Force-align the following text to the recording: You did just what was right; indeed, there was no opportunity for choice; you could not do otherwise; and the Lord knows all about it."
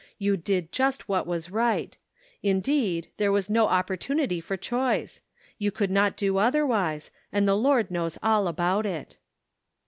You 0.17 0.35
did 0.35 0.71
just 0.71 1.07
what 1.07 1.27
was 1.27 1.51
right; 1.51 1.95
indeed, 2.41 3.09
there 3.17 3.31
was 3.31 3.51
no 3.51 3.67
opportunity 3.67 4.41
for 4.41 4.57
choice; 4.57 5.21
you 5.59 5.69
could 5.69 5.91
not 5.91 6.17
do 6.17 6.37
otherwise; 6.39 7.11
and 7.31 7.47
the 7.47 7.53
Lord 7.53 7.91
knows 7.91 8.17
all 8.23 8.47
about 8.47 8.87
it." 8.87 9.19